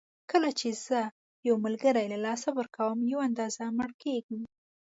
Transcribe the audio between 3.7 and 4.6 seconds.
مړ کېږم.